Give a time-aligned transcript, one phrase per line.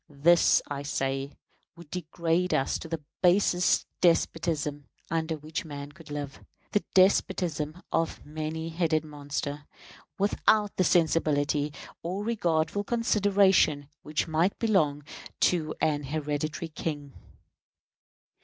[0.09, 1.33] This, I say,
[1.75, 8.19] would degrade us to the basest despotism under which man could live the despotism of
[8.19, 9.67] a many headed monster,
[10.17, 15.03] without the sensibility or regardful consideration which might belong
[15.41, 17.13] to an hereditary king.